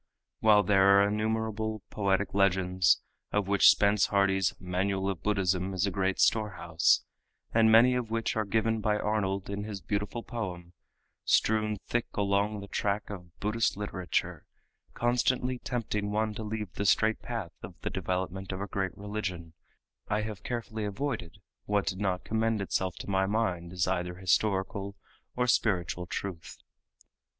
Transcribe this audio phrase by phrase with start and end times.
[0.39, 5.91] While there are innumerable poetic legends of which Spence Hardy's "Manual of Buddhism" is a
[5.91, 7.03] great storehouse,
[7.53, 10.73] and many of which are given by Arnold in his beautiful poem
[11.23, 14.47] strewn thick along the track of Buddhist literature,
[14.95, 19.53] constantly tempting one to leave the straight path of the development of a great religion,
[20.07, 24.95] I have carefully avoided what did not commend itself to my mind as either historical
[25.35, 26.57] or spiritual truth.